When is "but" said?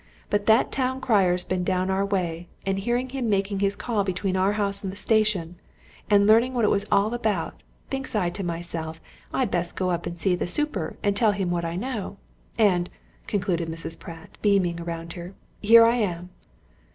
0.31-0.47